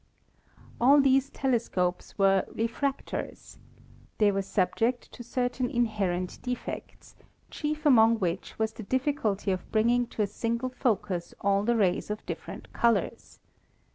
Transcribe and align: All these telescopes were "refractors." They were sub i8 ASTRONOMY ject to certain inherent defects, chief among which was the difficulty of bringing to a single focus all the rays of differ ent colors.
All 0.81 0.99
these 0.99 1.29
telescopes 1.29 2.17
were 2.17 2.43
"refractors." 2.55 3.59
They 4.17 4.31
were 4.31 4.41
sub 4.41 4.69
i8 4.71 4.77
ASTRONOMY 4.77 4.91
ject 4.93 5.11
to 5.11 5.23
certain 5.23 5.69
inherent 5.69 6.39
defects, 6.41 7.13
chief 7.51 7.85
among 7.85 8.17
which 8.17 8.57
was 8.57 8.73
the 8.73 8.81
difficulty 8.81 9.51
of 9.51 9.71
bringing 9.71 10.07
to 10.07 10.23
a 10.23 10.25
single 10.25 10.69
focus 10.69 11.35
all 11.41 11.61
the 11.61 11.75
rays 11.75 12.09
of 12.09 12.25
differ 12.25 12.49
ent 12.53 12.73
colors. 12.73 13.39